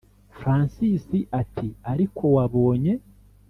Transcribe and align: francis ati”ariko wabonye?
francis 0.37 1.03
ati”ariko 1.41 2.23
wabonye? 2.35 2.93